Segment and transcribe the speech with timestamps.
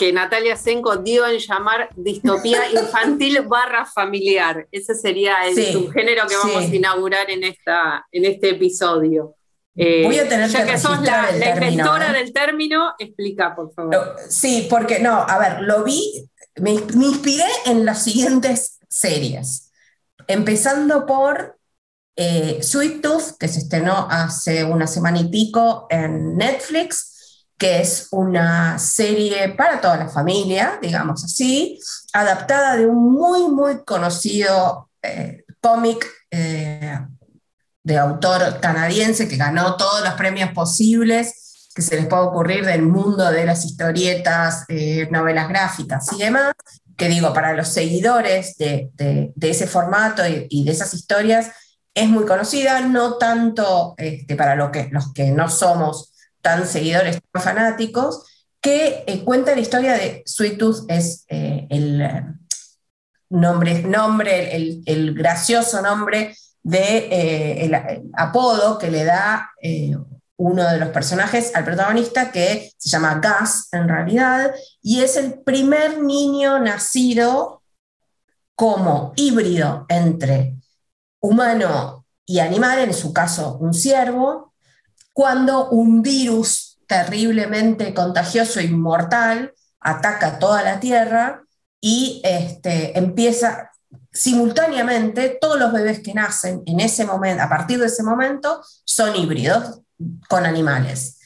[0.00, 4.66] que Natalia Senko dio en llamar distopía infantil barra familiar.
[4.72, 9.34] Ese sería el subgénero que vamos a inaugurar en, esta, en este episodio.
[9.76, 12.12] Eh, Voy a tener ya que, sos la, inventora ¿eh?
[12.14, 14.16] del término, explica, por favor.
[14.26, 16.26] Sí, porque no, a ver, lo vi,
[16.56, 19.70] me, inspiré en las siguientes series.
[20.26, 21.58] Empezando por
[22.16, 27.09] eh, Sweet Tooth, que se estrenó hace una semana y pico en Netflix,
[27.60, 31.78] que es una serie para toda la familia, digamos así,
[32.14, 36.98] adaptada de un muy, muy conocido eh, cómic eh,
[37.84, 42.80] de autor canadiense que ganó todos los premios posibles que se les puede ocurrir del
[42.80, 46.54] mundo de las historietas, eh, novelas gráficas y demás,
[46.96, 48.90] que digo, para los seguidores de,
[49.38, 51.50] ese formato y, de esas historias
[51.92, 56.10] es muy conocida, no tanto este, para lo los que no somos
[56.40, 58.24] tan seguidores, tan fanáticos,
[58.60, 62.24] que eh, cuenta la historia de Sweet Tooth, es eh, el eh,
[63.30, 67.74] nombre, nombre el, gracioso nombre de el,
[68.14, 69.50] apodo que le da
[70.36, 75.40] uno de los personajes al protagonista, que se llama Gus en realidad, y es el
[75.40, 77.62] primer niño nacido
[78.54, 80.56] como híbrido entre
[81.20, 84.49] humano y animal, en su caso un ciervo,
[85.12, 91.42] cuando un virus terriblemente contagioso y mortal ataca toda la Tierra
[91.80, 93.70] y este, empieza
[94.12, 99.14] simultáneamente, todos los bebés que nacen en ese momento, a partir de ese momento, son
[99.16, 99.80] híbridos
[100.28, 101.18] con animales.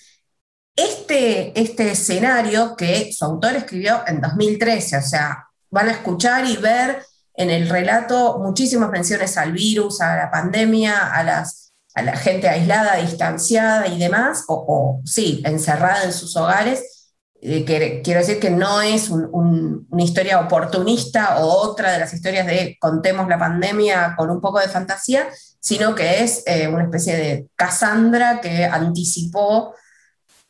[0.76, 6.56] Este, este escenario que su autor escribió en 2013, o sea, van a escuchar y
[6.56, 7.04] ver
[7.36, 11.63] en el relato muchísimas menciones al virus, a la pandemia, a las
[11.94, 17.12] a la gente aislada, distanciada y demás, o, sí, encerrada en sus hogares.
[17.40, 22.76] Eh, quiero decir que no es una historia oportunista o otra de las historias de
[22.80, 25.28] contemos la pandemia con un poco de fantasía,
[25.60, 29.74] sino que es eh, una especie de Cassandra que anticipó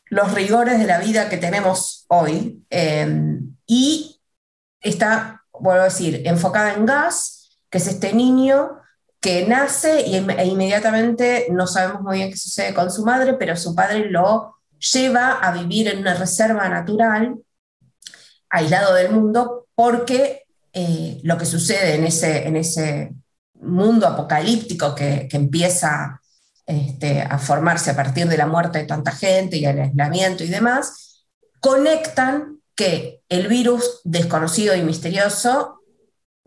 [0.07, 4.21] los rigores de la vida que tenemos hoy em, y
[4.81, 8.79] está, vuelvo a decir, enfocada en Gas, que es este niño
[9.25, 13.57] que nace y, e inmediatamente no sabemos muy bien qué sucede con su madre, pero
[13.57, 14.57] su padre lo
[14.93, 17.35] lleva a vivir en una reserva natural,
[18.51, 20.43] aislado del mundo, porque
[20.75, 23.15] eh, lo que sucede en ese, en ese
[23.55, 26.21] mundo apocalíptico que, empieza
[26.67, 30.49] este, a formarse a partir de la muerte de tanta gente y el aislamiento y
[30.49, 31.25] demás,
[31.61, 35.81] conectan que el virus desconocido y misterioso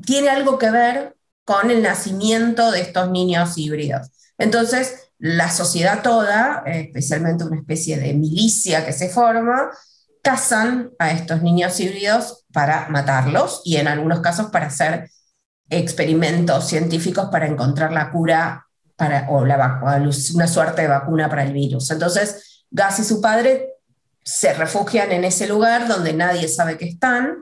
[0.05, 1.16] tiene algo que ver
[1.47, 4.09] con el nacimiento de estos niños híbridos.
[4.37, 9.69] Entonces, la sociedad toda, especialmente una especie de milicia que se forma,
[10.21, 15.09] cazan a estos niños híbridos para matarlos y en algunos casos para hacer
[15.69, 19.79] experimentos científicos para encontrar la cura para, o la,
[20.33, 21.89] una suerte de vacuna para el virus.
[21.91, 23.69] Entonces, Gas y su padre
[24.21, 27.37] se refugian en ese lugar donde nadie sabe que están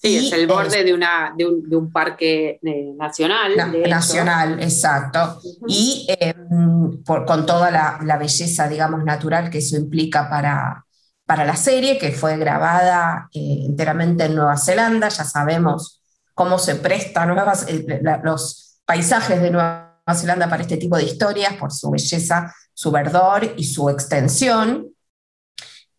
[0.00, 3.56] Sí, es el borde de, una, de, un, parque eh, nacional.
[3.88, 5.40] nacional, exacto.
[5.66, 10.86] Y em, con toda la, belleza, digamos, natural que eso implica para,
[11.26, 15.08] para la serie, que fue grabada eh, enteramente en Nueva Zelanda.
[15.08, 16.00] Ya sabemos
[16.32, 17.36] cómo se prestan
[17.66, 22.92] eh, los paisajes de Nueva Zelanda para este tipo de historias, por su belleza, su
[22.92, 24.94] verdor y su extensión.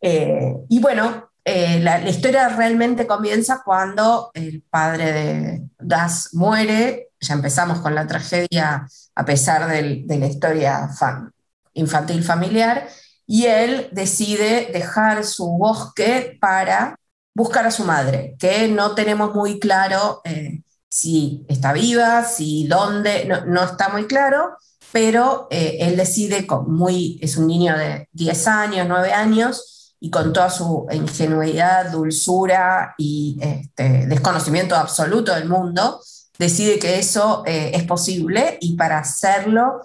[0.02, 7.80] y bueno, eh, la, historia realmente comienza cuando el padre de Das muere, ya empezamos
[7.80, 10.90] con la tragedia a pesar de la historia
[11.74, 12.88] infantil familiar,
[13.26, 16.96] y él decide dejar su bosque para
[17.36, 23.30] buscar a su madre, que no tenemos muy claro eh, si está viva, si dónde,
[23.46, 24.58] no, está muy claro,
[24.92, 30.32] pero eh, él decide, muy, es un niño de 10 años, 9 años, y con
[30.32, 36.02] toda su ingenuidad, dulzura y este, desconocimiento absoluto del mundo,
[36.38, 39.82] decide que eso eh, es posible y para hacerlo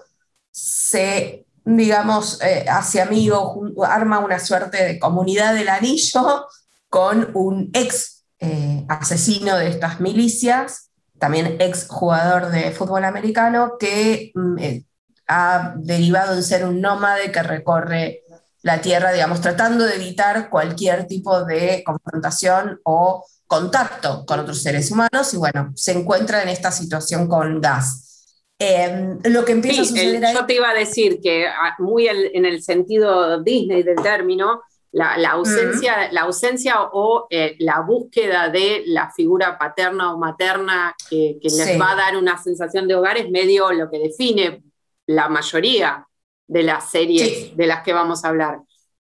[0.55, 6.47] se, digamos, eh, hace amigo, arma una suerte de comunidad del anillo
[6.89, 14.31] con un ex eh, asesino de estas milicias, también ex jugador de fútbol americano, que
[14.35, 14.85] mm, eh,
[15.27, 18.24] ha derivado en ser un nómade que recorre
[18.65, 24.91] la Tierra, digamos, tratando de evitar cualquier tipo de confrontación o contacto con otros seres
[24.91, 28.25] humanos y bueno, se encuentra en esta situación con gas.
[28.59, 32.47] Em, lo que empieza a suceder Yo te iba a decir que ah, muy en
[32.47, 34.63] el sentido Disney del término,
[34.93, 41.37] la, ausencia, la ausencia o eh, la búsqueda de la figura paterna o materna que,
[41.43, 44.63] les va a dar una sensación de hogar es medio lo que define
[45.07, 46.07] la mayoría
[46.47, 48.61] de las series de las que vamos a hablar.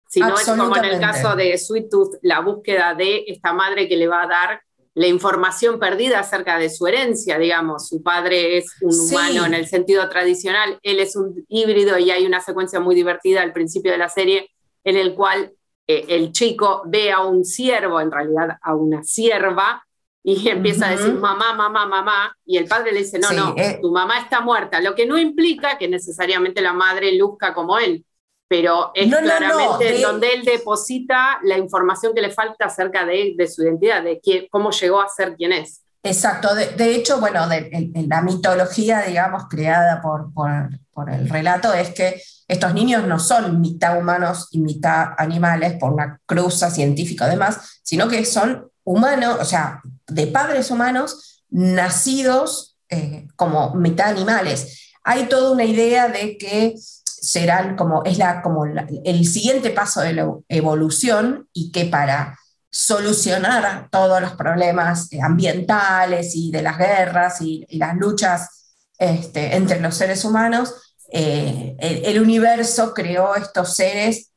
[0.08, 3.88] Si no es como en el caso de Sweet Tooth, la búsqueda de esta madre
[3.88, 4.62] que le va a dar
[4.94, 9.68] la información perdida acerca de su herencia, digamos, su padre es un humano en el
[9.68, 13.98] sentido tradicional, él es un híbrido y hay una secuencia muy divertida al principio de
[13.98, 14.50] la serie
[14.82, 15.52] en el cual
[15.86, 19.86] eh, el chico ve a un siervo, en realidad a una sierva,
[20.22, 23.78] y empieza a decir mamá, mamá, mamá, y el padre le dice, no, no, eh.
[23.80, 28.04] tu mamá está muerta, lo que no implica que necesariamente la madre luzca como él,
[28.48, 33.62] pero es claramente donde él deposita la información que le falta acerca de, de su
[33.62, 34.20] identidad, de
[34.50, 35.82] cómo llegó a ser quien es.
[36.02, 42.72] Exacto, de, hecho, bueno, la mitología, digamos, creada por, por, el relato es que estos
[42.72, 48.24] niños no son mitad humanos y mitad animales por una cruza científica además, sino que
[48.24, 54.92] son humanos, o sea, de padres humanos nacidos eh, como mitad animales.
[55.04, 56.74] Hay toda una idea de que
[57.04, 62.38] serán como, es la, como el siguiente paso de la evolución y que para
[62.70, 69.80] solucionar todos los problemas eh, ambientales y de las guerras y, las luchas este, entre
[69.80, 70.74] los seres humanos,
[71.10, 74.30] eh, el, universo creó estos seres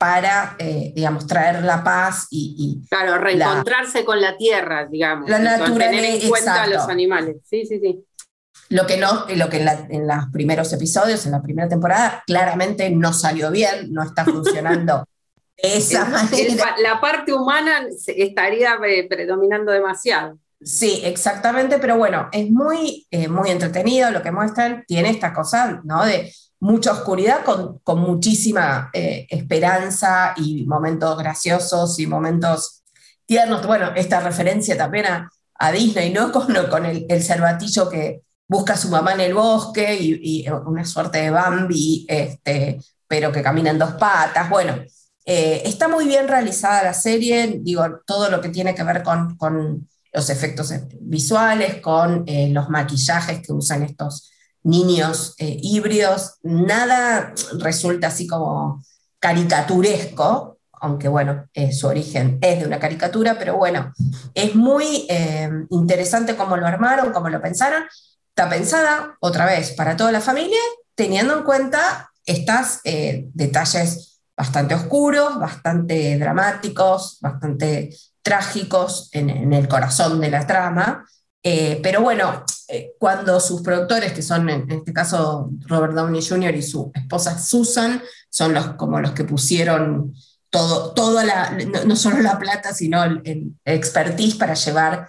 [0.00, 2.80] para, eh, digamos, traer la paz y...
[2.88, 5.28] claro, reencontrarse con la tierra, digamos.
[5.28, 5.90] La naturaleza.
[5.90, 7.36] Tener en cuenta a los animales.
[7.44, 8.02] Sí, sí, sí.
[8.70, 13.12] Lo que, no, lo que en, los primeros episodios, en la primera temporada, claramente no
[13.12, 15.04] salió bien, no está funcionando
[15.58, 16.76] esa manera.
[16.82, 20.38] la parte humana estaría eh, predominando demasiado.
[20.62, 25.82] Sí, exactamente, pero bueno, es muy, eh, muy entretenido lo que muestran, tiene esta cosa,
[25.84, 26.06] ¿no?
[26.06, 32.82] De mucha oscuridad con, con muchísima eh, esperanza y momentos graciosos y momentos
[33.26, 33.66] tiernos.
[33.66, 36.32] Bueno, esta referencia también a, Disney, ¿no?
[36.70, 41.18] Con, el, cervatillo que busca a su mamá en el bosque y, y una suerte
[41.18, 44.48] de Bambi, este, pero que camina en dos patas.
[44.48, 44.82] Bueno,
[45.24, 49.36] eh, está muy bien realizada la serie, digo, todo lo que tiene que ver con,
[49.36, 54.30] con los efectos visuales, con eh, los maquillajes que usan estos
[54.62, 58.82] niños eh, híbridos, nada resulta así como
[59.18, 63.92] caricaturesco, aunque bueno, su origen es de una caricatura, pero bueno,
[64.32, 65.06] es muy
[65.68, 67.82] interesante cómo lo armaron, cómo lo pensaron.
[68.30, 70.58] Está pensada, otra vez, para toda la familia,
[70.94, 74.10] teniendo en cuenta estos detalles
[74.40, 77.90] bastante oscuros, bastante dramáticos, bastante
[78.22, 81.04] trágicos en, el corazón de la trama.
[81.42, 86.54] Eh, pero bueno, eh, cuando sus productores, que son en, este caso Robert Downey Jr.
[86.54, 90.14] y su esposa Susan, son los, como los que pusieron
[90.50, 91.56] todo, toda la,
[91.86, 95.08] no, solo la plata, sino el, expertise para llevar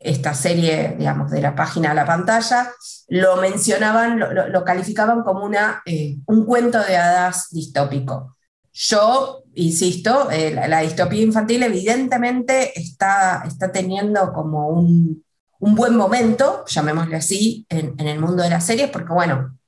[0.00, 2.70] esta serie, digamos, de la página a la pantalla,
[3.08, 8.36] lo mencionaban, lo, calificaban como una, eh, un cuento de hadas distópico.
[8.72, 15.24] Yo, insisto, eh, la, distopía infantil evidentemente está, está teniendo como un,
[15.60, 19.58] buen momento, llamémosle así, en, el mundo de las series, porque bueno,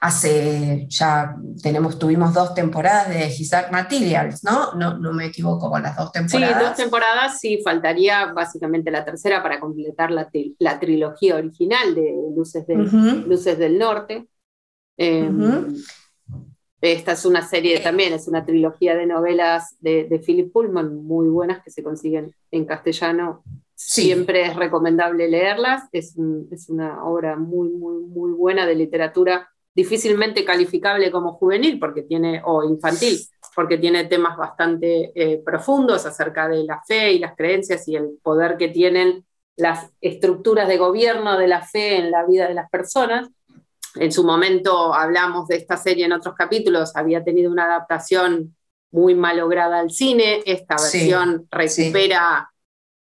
[0.00, 4.74] hace ya tenemos, tuvimos dos temporadas de His Materials, ¿no?
[4.74, 4.98] ¿no?
[4.98, 6.58] No me equivoco con las dos temporadas.
[6.58, 12.64] Sí, dos temporadas, sí, faltaría básicamente la tercera para completar la, trilogía original de Luces,
[12.68, 14.26] Luces del Norte.
[14.96, 15.76] Em,
[16.82, 21.62] esta es una serie también, es una trilogía de novelas de, Philip Pullman muy buenas
[21.62, 23.44] que se consiguen en castellano.
[23.84, 25.82] Siempre es recomendable leerlas.
[25.92, 26.14] Es,
[26.68, 32.62] una obra muy, muy, muy buena de literatura, difícilmente calificable como juvenil porque tiene, o
[32.64, 33.18] infantil,
[33.54, 38.18] porque tiene temas bastante eh, profundos acerca de la fe y las creencias y el
[38.22, 39.24] poder que tienen
[39.56, 43.28] las estructuras de gobierno de la fe en la vida de las personas.
[43.96, 48.56] En su momento hablamos de esta serie en otros capítulos, había tenido una adaptación
[48.90, 52.51] muy malograda al cine, esta versión recupera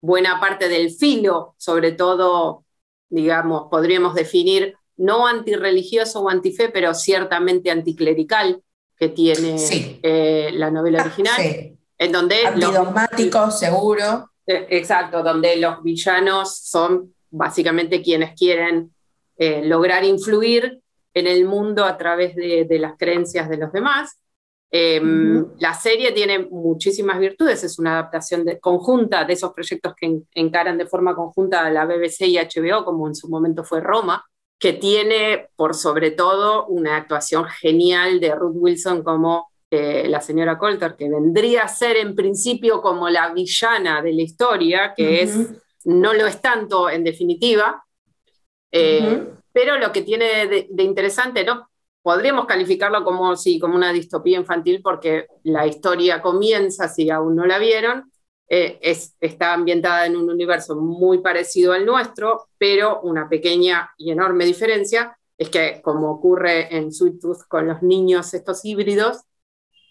[0.03, 2.65] buena parte del filo, sobre todo,
[3.09, 8.61] digamos, podríamos definir no antirreligioso o antife, pero ciertamente anticlerical
[8.97, 9.55] que tiene
[10.03, 11.77] eh, la novela ah, original.
[11.97, 14.29] En donde Antidogmático, seguro.
[14.45, 18.93] Eh, exacto, donde los villanos son básicamente quienes quieren
[19.37, 20.81] eh, lograr influir
[21.13, 24.19] en el mundo a través de, las creencias de los demás.
[24.75, 30.79] Em, la serie tiene muchísimas virtudes, es una adaptación conjunta de esos proyectos que encaran
[30.79, 34.25] de forma conjunta la BBC y HBO, como en su momento fue Roma,
[34.57, 40.57] que tiene por sobre todo una actuación genial de Ruth Wilson como eh, la señora
[40.57, 45.49] Coulter, que vendría a ser en principio como la villana de la historia, que es,
[45.85, 47.85] no lo es tanto en definitiva,
[48.71, 51.69] eh, pero lo que tiene de, interesante, ¿no?
[52.03, 57.45] Podríamos calificarlo como, sí, como una distopía infantil porque la historia comienza, si aún no
[57.45, 58.11] la vieron,
[58.49, 64.11] eh, es, está ambientada en un universo muy parecido al nuestro, pero una pequeña y
[64.11, 69.21] enorme diferencia es que, como ocurre en Sweet Tooth con los niños estos híbridos,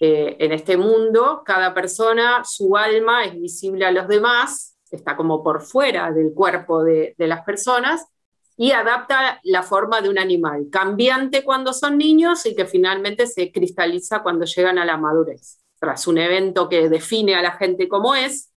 [0.00, 5.42] eh, en este mundo, cada persona, su alma es visible a los demás, está como
[5.42, 8.07] por fuera del cuerpo de, de las personas,
[8.56, 13.50] y adapta la forma de un animal, cambiante cuando son niños y que finalmente se
[13.50, 15.59] cristaliza cuando llegan a la madurez.
[15.78, 18.52] Tras un evento que define a la gente como es,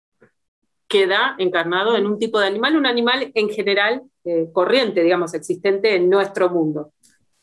[0.87, 5.95] queda encarnado en un tipo de animal, un animal en general eh, corriente, digamos, existente
[5.95, 6.93] en nuestro mundo.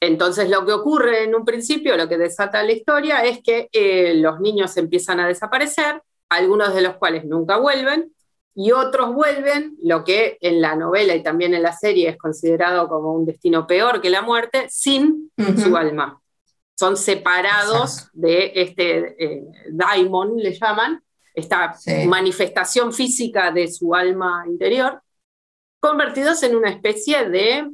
[0.00, 4.14] Entonces lo que ocurre en un principio, lo que desata la historia, es que eh,
[4.16, 8.12] los niños empiezan a desaparecer, algunos de los cuales nunca vuelven,
[8.54, 12.88] y otros vuelven, lo que en la novela y también en la serie es considerado
[12.88, 15.30] como un destino peor que la muerte, sin
[15.62, 16.20] su alma.
[16.78, 21.02] Son separados de este eh, daimon, le llaman,
[21.34, 21.74] esta
[22.06, 25.02] manifestación física de su alma interior,
[25.80, 27.70] convertidos en una especie de...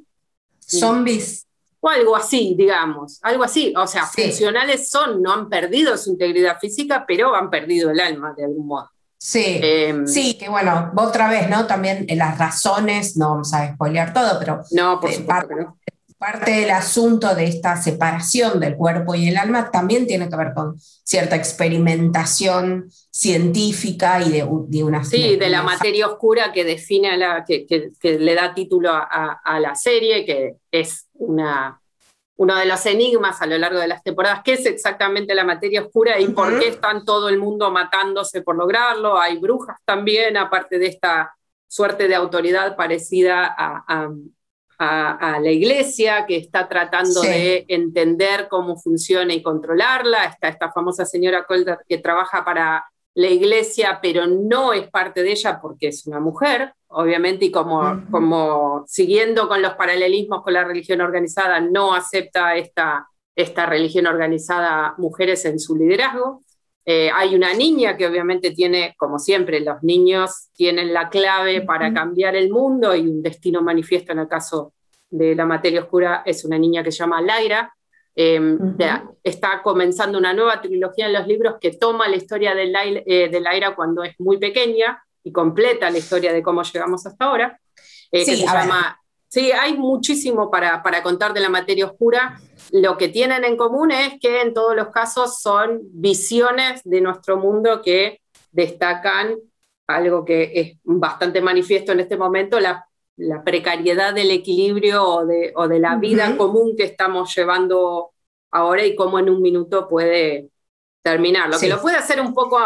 [0.61, 1.47] Zombies.
[1.81, 3.73] O algo así, digamos, algo así.
[3.77, 8.35] O sea, funcionales son, no han perdido su integridad física, pero han perdido el alma
[8.37, 8.91] de algún modo.
[9.21, 11.67] Sí, em, sí, que bueno, otra vez, ¿no?
[11.67, 15.55] También las razones, no vamos a spoilear todo, pero no, por eh, parte,
[16.17, 20.55] parte, del asunto de esta separación del cuerpo y el alma también tiene que ver
[20.55, 24.45] con cierta experimentación científica y de,
[24.85, 25.03] una...
[25.03, 29.41] Sí, de la materia oscura que define a la, que, que, le da título a,
[29.45, 31.81] a la serie, que es una
[32.39, 35.83] uno de los enigmas a lo largo de las temporadas, qué es exactamente la materia
[35.83, 39.19] oscura y por qué están todo el mundo matándose por lograrlo.
[39.19, 41.35] Hay brujas también, aparte de esta
[41.67, 44.09] suerte de autoridad parecida a,
[44.79, 50.27] la iglesia, que está tratando de entender cómo funciona y controlarla.
[50.27, 55.33] Está esta famosa señora Colder que trabaja para la iglesia, pero no es parte de
[55.33, 60.65] ella porque es una mujer, obviamente, y como, como siguiendo con los paralelismos con la
[60.65, 66.43] religión organizada, no acepta esta, esta religión organizada mujeres en su liderazgo.
[66.85, 71.93] Eh, hay una niña que obviamente tiene, como siempre, los niños tienen la clave para
[71.93, 74.73] cambiar el mundo y un destino manifiesto en el caso
[75.11, 77.75] de la materia oscura es una niña que se llama Laira,
[78.21, 78.59] Em,
[79.23, 83.29] está comenzando una nueva trilogía en los libros que toma la historia de la, eh,
[83.31, 87.61] de Laira cuando es muy pequeña y completa la historia de cómo llegamos hasta ahora.
[88.11, 88.45] Eh, sí,
[89.29, 92.41] sí, hay muchísimo para, para contar de la materia oscura.
[92.73, 97.37] Lo que tienen en común es que en todos los casos son visiones de nuestro
[97.37, 98.21] mundo que
[98.51, 99.37] destacan
[99.87, 102.88] algo que es bastante manifiesto en este momento, la
[103.19, 108.11] la precariedad del equilibrio o de, o de la vida común que estamos llevando
[108.51, 110.49] ahora y cómo en un minuto puede
[111.03, 111.49] terminar.
[111.51, 112.59] Lo que lo puede hacer un poco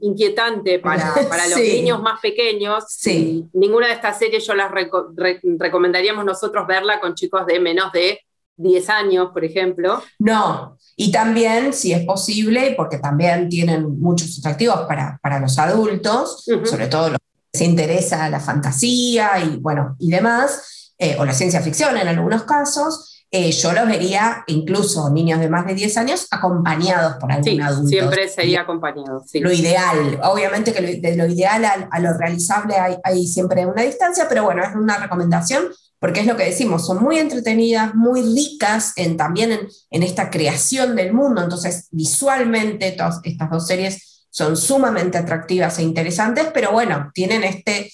[0.00, 2.84] inquietante para, para los niños más pequeños.
[2.88, 3.44] Sí.
[3.52, 8.20] Ninguna de estas series yo las recomendaríamos nosotros verla con chicos de menos de
[8.56, 10.02] 10 años, por ejemplo.
[10.18, 16.44] No, y también, si es posible, porque también tienen muchos atractivos para, para los adultos,
[16.64, 17.18] sobre todo los
[17.52, 22.44] se interesa la fantasía y, bueno, y demás, eh, o la ciencia ficción en algunos
[22.44, 27.44] casos, eh, yo los vería, incluso niños de más de 10 años, acompañados por algún
[27.44, 27.88] sí, adulto.
[27.88, 29.22] Siempre sería acompañado.
[29.26, 29.40] Sí.
[29.40, 34.26] Lo ideal, obviamente que de lo ideal a, lo realizable hay, hay, siempre una distancia,
[34.28, 35.64] pero bueno, es una recomendación
[35.98, 40.30] porque es lo que decimos, son muy entretenidas, muy ricas en, también en, en esta
[40.30, 46.72] creación del mundo, entonces visualmente todas estas dos series son sumamente atractivas e interesantes, pero
[46.72, 47.92] bueno, tienen este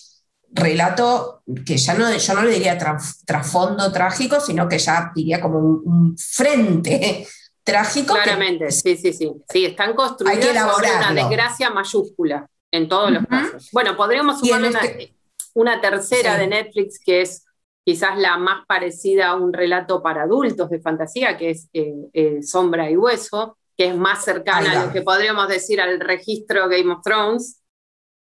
[0.52, 2.78] relato que ya no, yo no le diría
[3.26, 7.26] trasfondo trágico, sino que ya diría como un, frente
[7.64, 8.14] trágico.
[8.14, 9.32] Claramente, sí, sí, sí.
[9.48, 13.68] Sí, están construidas sobre una desgracia mayúscula en todos los casos.
[13.72, 15.12] Bueno, podríamos sumar este
[15.54, 17.44] una, tercera de Netflix que es
[17.84, 22.42] quizás la más parecida a un relato para adultos de fantasía, que es eh, eh,
[22.44, 26.92] Sombra y Hueso, que es más cercana a lo que podríamos decir al registro Game
[26.92, 27.62] of Thrones,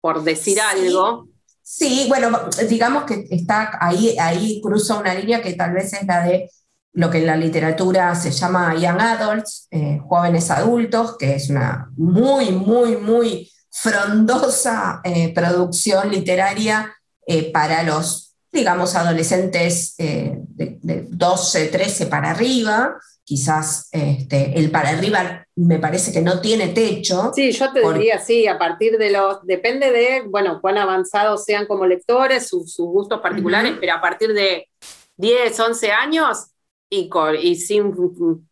[0.00, 1.28] por decir algo.
[1.62, 2.30] Sí, bueno,
[2.68, 6.50] digamos que está ahí, ahí cruza una línea que tal vez es la de
[6.94, 11.90] lo que en la literatura se llama young adults, eh, jóvenes adultos, que es una
[11.96, 16.94] muy, muy, muy frondosa eh, producción literaria
[17.26, 22.96] eh, para los, digamos, adolescentes de, 12, 13 para arriba.
[23.24, 27.32] Quizás este, el para arriba me parece que no tiene techo.
[27.34, 31.66] Sí, yo te diría, sí, a partir de los, depende de, bueno, cuán avanzados sean
[31.66, 34.68] como lectores, sus, gustos particulares, pero a partir de
[35.16, 36.52] 10, 11 años,
[36.92, 37.94] y, sin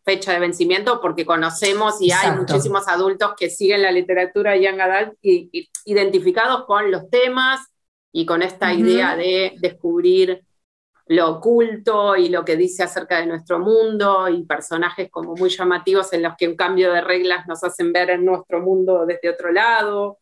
[0.03, 5.15] fecha de vencimiento porque conocemos y hay muchísimos adultos que siguen la literatura young adult
[5.21, 7.61] y, identificados con los temas
[8.13, 10.45] y con esta idea de descubrir
[11.07, 16.13] lo oculto y lo que dice acerca de nuestro mundo y personajes como muy llamativos
[16.13, 19.51] en los que un cambio de reglas nos hacen ver en nuestro mundo desde otro
[19.51, 20.19] lado.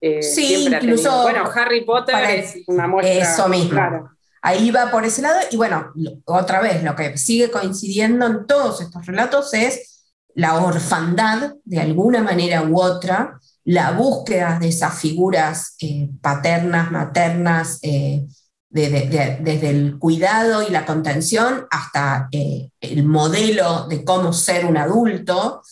[0.00, 1.22] Eh, sí, incluso.
[1.22, 3.32] Bueno, Harry Potter es una muestra.
[3.32, 4.10] Eso mismo.
[4.40, 5.92] Ahí va por ese lado y bueno,
[6.24, 12.22] otra vez, lo que sigue coincidiendo en todos estos relatos es la orfandad, de alguna
[12.22, 13.38] manera u otra,
[13.70, 18.26] la búsqueda de esas figuras eh, paternas, maternas, eh,
[18.68, 25.62] desde el cuidado y la contención hasta eh, el modelo de cómo ser un adulto.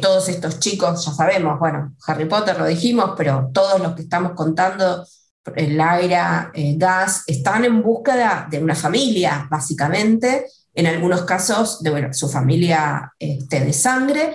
[0.00, 4.32] todos estos chicos, ya sabemos, bueno, Harry Potter lo dijimos, pero todos los que estamos
[4.32, 5.04] contando
[5.52, 12.28] Laira, eh, Gas, están en búsqueda de una familia, básicamente, en algunos casos de su
[12.28, 14.34] familia este, de sangre,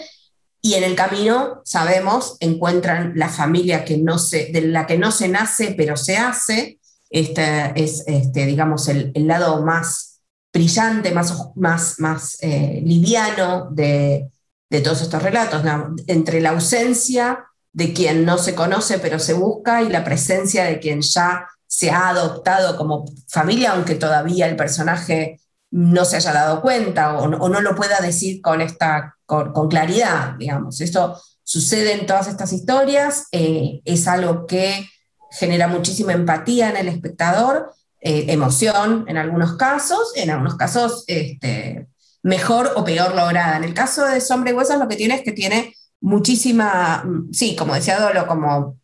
[0.62, 5.12] y en el camino, sabemos, encuentran la familia que no se, de la que no
[5.12, 6.80] se nace, pero se hace.
[7.10, 14.30] Este es, este, digamos, el, lado más brillante, más, más, más eh, liviano de,
[14.70, 15.64] de todos estos relatos,
[16.08, 20.80] entre la ausencia de quien no se conoce pero se busca y la presencia de
[20.80, 25.40] quien ya se ha adoptado como familia, aunque todavía el personaje
[25.72, 30.82] no se haya dado cuenta o, no lo pueda decir con, esta, con, claridad, digamos.
[30.82, 34.88] Esto sucede en todas estas historias, eh, es algo que
[35.32, 41.88] genera muchísima empatía en el espectador, eh, emoción en algunos casos, en algunos casos este,
[42.24, 43.58] mejor o peor lograda.
[43.58, 47.56] En el caso de Sombra y Huesos lo que tiene es que tiene muchísima, sí,
[47.56, 48.78] como decía Dolo, como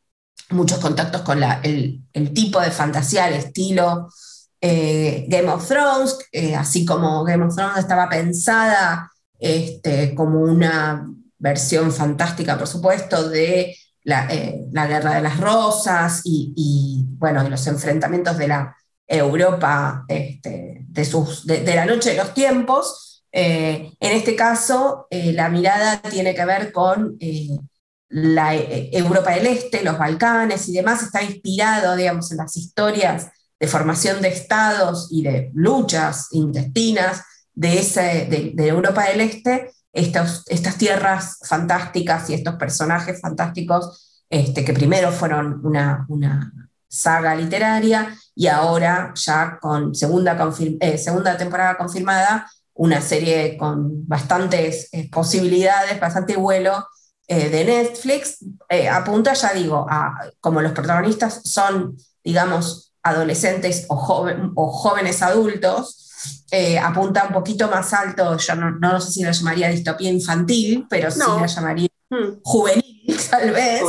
[0.49, 4.09] muchos contactos con el, tipo de fantasía, el estilo
[4.67, 11.07] eh, Game of Thrones, eh, así como Game of Thrones estaba pensada este, como una
[11.37, 17.67] versión fantástica, por supuesto, de la, eh, Guerra de las Rosas y, bueno, de los
[17.67, 18.75] enfrentamientos de la
[19.05, 26.45] Europa este, de, la noche de los tiempos, en este caso, la mirada tiene que
[26.45, 27.19] ver con
[28.09, 33.27] la Europa del Este, los Balcanes y demás, está inspirado, digamos, en las historias
[33.65, 37.23] de formación de estados y de luchas intestinas
[37.55, 44.73] de, ese, de, Europa del Este, estas tierras fantásticas y estos personajes fantásticos este, que
[44.73, 46.51] primero fueron una, una,
[46.87, 50.37] saga literaria y ahora ya con segunda,
[50.97, 56.87] segunda temporada confirmada una serie con bastantes eh, posibilidades, bastante vuelo
[57.27, 59.87] eh, de Netflix, eh, apunta, ya digo,
[60.39, 63.95] como los protagonistas son, digamos, adolescentes o,
[64.55, 66.01] o jóvenes adultos,
[66.81, 71.11] apunta un poquito más alto, yo no, no, sé si lo llamaría distopía infantil, pero
[71.11, 72.39] sí la llamaría hmm.
[72.43, 73.81] juvenil, tal vez.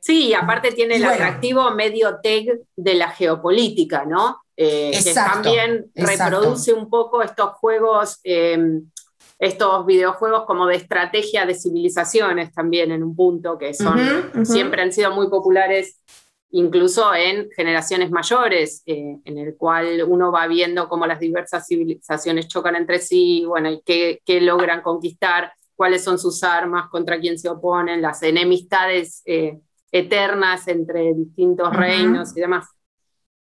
[0.00, 4.40] sí, y aparte tiene el atractivo medio tech de la geopolítica, ¿no?
[4.62, 8.90] Eh, que también reproduce un poco estos juegos, em,
[9.38, 13.98] estos videojuegos como de estrategia de civilizaciones también en un punto, que son,
[14.44, 15.96] siempre han sido muy populares
[16.52, 22.48] incluso en generaciones mayores, eh, en el cual uno va viendo cómo las diversas civilizaciones
[22.48, 27.48] chocan entre sí, bueno, y qué, logran conquistar, cuáles son sus armas, contra quién se
[27.48, 29.60] oponen, las enemistades eh,
[29.92, 32.66] eternas entre distintos reinos y demás.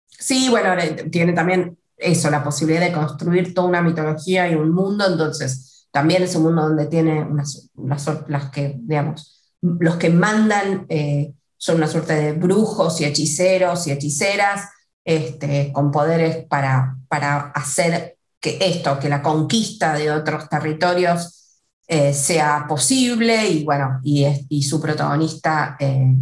[0.08, 0.70] Sí, bueno,
[1.12, 6.24] tiene también eso, la posibilidad de construir toda una mitología y un mundo, entonces también
[6.24, 7.72] es un mundo donde tiene unas,
[8.28, 13.92] las que, digamos, los que mandan eh, son una suerte de brujos y hechiceros y
[13.92, 14.70] hechiceras
[15.04, 22.14] este, con poderes para, para hacer que esto, que la conquista de otros territorios eh,
[22.14, 23.48] sea posible.
[23.48, 26.14] Y bueno, y, y su protagonista, eh,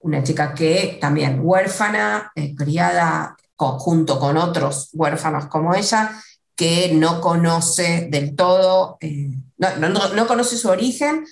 [0.00, 6.10] una chica que también huérfana, criada junto con otros huérfanos como ella,
[6.56, 11.24] que no conoce del todo, eh, no, conoce su origen,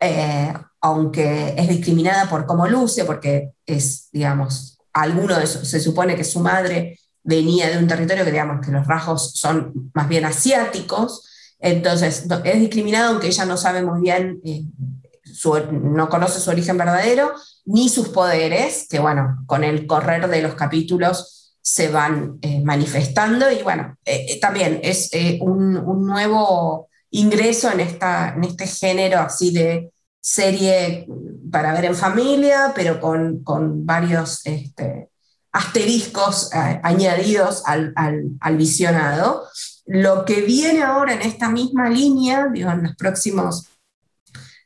[0.00, 6.24] eh, aunque es discriminada por cómo luce, porque es, digamos, alguno de se supone que
[6.24, 11.28] su madre venía de un territorio que, digamos, que los rasgos son más bien asiáticos,
[11.60, 14.64] entonces es discriminada aunque ella no sabe muy bien, eh,
[15.70, 17.32] no conoce su origen verdadero,
[17.64, 23.50] ni sus poderes, que bueno, con el correr de los capítulos se van eh, manifestando.
[23.52, 29.52] Y bueno, eh, también es un, un, nuevo ingreso en, esta, en este género así
[29.52, 29.91] de
[30.22, 31.06] serie
[31.50, 35.10] para ver en familia, pero con, con varios este,
[35.50, 39.44] asteriscos eh, añadidos al, al, visionado.
[39.84, 43.66] Lo que viene ahora en esta misma línea, digo, en las próximas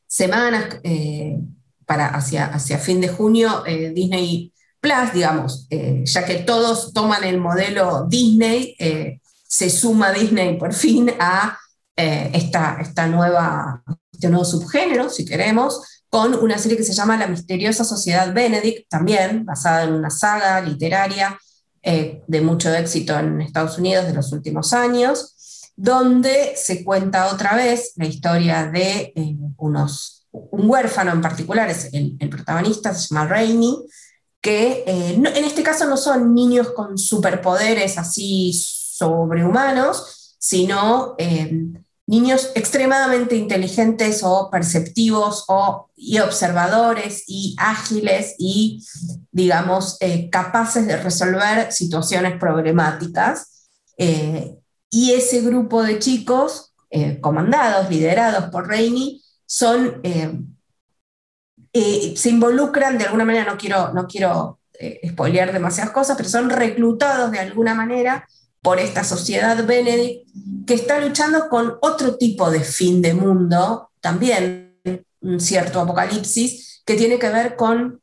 [0.06, 1.38] semanas, eh,
[1.86, 7.38] para hacia, hacia fin de junio, eh, Disney Plus, digamos, ya que todos toman el
[7.38, 8.76] modelo Disney,
[9.42, 11.58] se suma Disney por fin a
[11.96, 13.82] esta, esta nueva,
[14.16, 18.88] este nuevo subgénero, si queremos, con una serie que se llama La misteriosa sociedad Benedict,
[18.88, 21.38] también basada en una saga literaria
[21.82, 27.54] eh, de mucho éxito en Estados Unidos de los últimos años, donde se cuenta otra
[27.54, 33.28] vez la historia de eh, unos, un huérfano en particular, es el, protagonista, se llama
[33.28, 33.76] Rainy,
[34.40, 41.14] que eh, en este caso no son niños con superpoderes así sobrehumanos, sino
[42.06, 48.86] niños extremadamente inteligentes o perceptivos o, y observadores y ágiles y,
[49.32, 53.68] digamos, eh, capaces de resolver situaciones problemáticas.
[53.98, 54.56] Eh,
[54.88, 60.00] y ese grupo de chicos, eh, comandados, liderados por Reini, son,
[61.72, 64.60] se involucran de alguna manera, no quiero, no quiero
[65.06, 68.26] spoilear demasiadas cosas, pero son reclutados de alguna manera
[68.66, 70.26] por esta sociedad Benedict
[70.66, 74.74] que está luchando con otro tipo de fin de mundo, también
[75.20, 78.00] un cierto apocalipsis, que tiene que ver con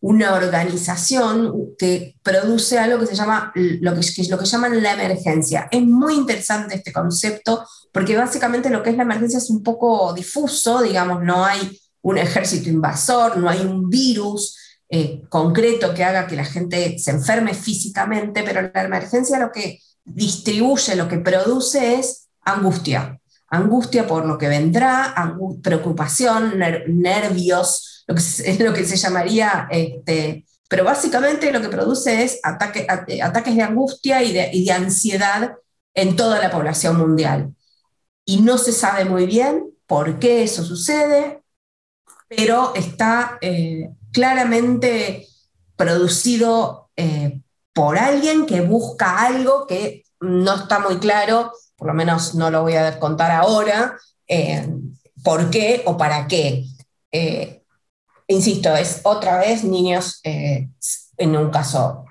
[0.00, 5.68] una organización que produce algo que se llama lo que, lo que llaman la emergencia.
[5.70, 10.12] Es muy interesante este concepto porque básicamente lo que es la emergencia es un poco
[10.12, 14.56] difuso, digamos, no hay un ejército invasor, no hay un virus
[14.96, 19.80] eh, concreto que haga que la gente se enferme físicamente, pero la emergencia lo que
[20.04, 23.18] distribuye, lo que produce es angustia.
[23.48, 25.12] Angustia por lo que vendrá,
[25.64, 32.86] preocupación, nervios, lo que, se llamaría, este, pero básicamente lo que produce es ataque,
[33.20, 35.56] ataques de angustia y de, ansiedad
[35.92, 37.52] en toda la población mundial.
[38.24, 41.42] Y no se sabe muy bien por qué eso sucede,
[42.28, 45.28] pero está eh, claramente
[45.76, 47.42] producido eh,
[47.74, 52.62] por alguien que busca algo que no está muy claro, por lo menos no lo
[52.62, 53.98] voy a contar ahora,
[54.28, 54.66] eh,
[55.24, 56.64] por qué o para qué.
[57.10, 57.62] Eh,
[58.28, 62.04] insisto, es otra vez niños, en un caso,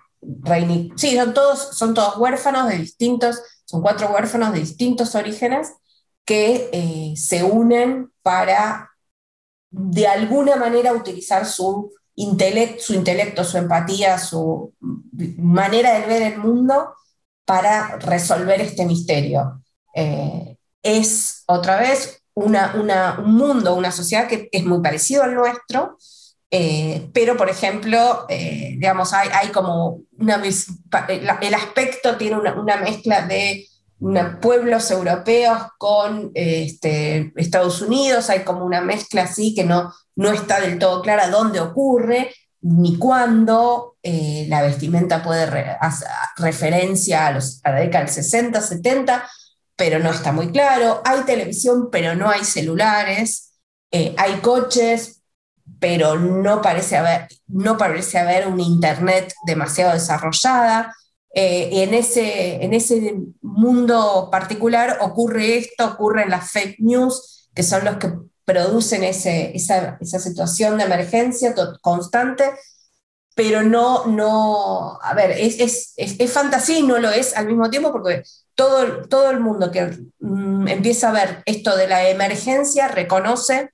[0.98, 5.72] sí, son todos, son todos huérfanos de distintos, son cuatro huérfanos de distintos orígenes
[6.26, 8.93] que se unen para
[9.74, 14.72] de alguna manera utilizar su su intelecto, su empatía, su
[15.38, 16.94] manera de ver el mundo
[17.44, 19.64] para resolver este misterio.
[19.96, 25.98] Eh, es otra vez una, un mundo, una sociedad que es muy parecido al nuestro,
[26.52, 30.40] eh, pero por ejemplo, eh, digamos, hay, hay, como una,
[31.42, 33.66] el aspecto tiene una, una mezcla de
[34.42, 40.60] pueblos europeos con este, Estados Unidos, hay como una mezcla así que no, no está
[40.60, 42.32] del todo clara dónde ocurre
[42.64, 43.98] ni cuándo.
[44.02, 45.44] Eh, la vestimenta puede
[45.80, 49.30] hacer referencia a, los, a la década del 60, 70,
[49.76, 51.02] pero no está muy claro.
[51.06, 53.52] Hay televisión, pero no hay celulares.
[53.92, 55.22] Eh, hay coches,
[55.80, 60.96] pero no parece, haber, no parece haber una internet demasiado desarrollada.
[61.36, 67.86] Eh, en, ese, en ese mundo particular ocurre esto, ocurren las fake news, que son
[67.86, 68.14] los que
[68.46, 72.44] producen ese, esa, esa, situación de emergencia constante,
[73.36, 77.68] pero no, no, a ver, es, es, es, fantasía y no lo es al mismo
[77.72, 78.22] tiempo porque
[78.54, 83.72] todo, todo el mundo que mm, empieza a ver esto de la emergencia reconoce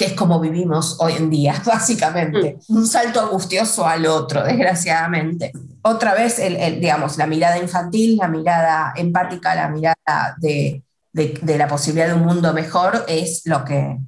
[0.00, 2.58] que es como vivimos hoy en día, básicamente.
[2.68, 2.76] Mm.
[2.78, 5.52] Un salto angustioso al otro, desgraciadamente.
[5.82, 11.68] Otra vez, el, digamos, la mirada infantil, la mirada empática, la mirada de, de, la
[11.68, 13.98] posibilidad de un mundo mejor es lo que,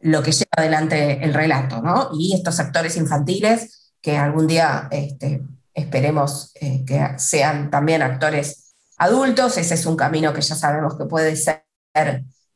[0.00, 2.10] lo que lleva adelante el relato, ¿no?
[2.12, 9.56] Y estos actores infantiles que algún día este, esperemos eh, que sean también actores adultos,
[9.56, 11.64] ese es un camino que ya sabemos que puede ser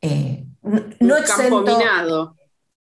[0.01, 0.45] eh,
[1.01, 2.37] no, exento,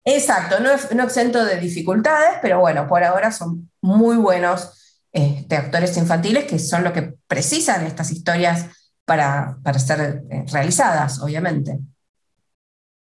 [0.05, 4.80] Exacto, no, no exento de dificultades, pero bueno, por ahora son muy buenos
[5.13, 8.67] este, actores infantiles que son lo que precisan estas historias
[9.05, 11.79] para, para ser eh, realizadas, obviamente.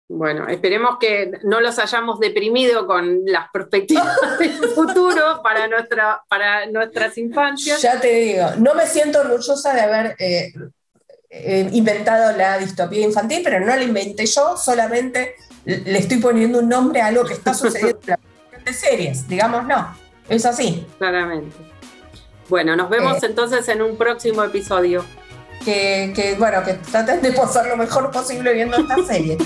[0.09, 6.65] Bueno, esperemos que no los hayamos deprimido con las perspectivas del futuro para, nuestra, para
[6.67, 7.81] nuestras infancias.
[7.81, 10.53] Ya te digo, no me siento orgullosa de haber eh,
[11.29, 16.69] eh, inventado la distopía infantil, pero no la inventé yo, solamente le estoy poniendo un
[16.69, 18.19] nombre a algo que está sucediendo en la
[18.63, 19.95] de series, digamos no,
[20.29, 20.85] es así.
[20.97, 21.72] Claramente.
[22.49, 23.27] Bueno, nos vemos eh.
[23.27, 25.03] entonces en un próximo episodio.
[25.63, 29.37] Que, bueno, que traten de pasar lo mejor posible viendo esta serie.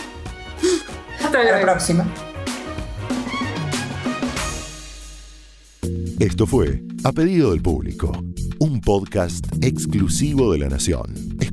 [1.24, 2.06] Hasta la próxima.
[6.20, 8.12] Esto fue A Pedido del Público,
[8.60, 11.27] un podcast exclusivo de La Nación.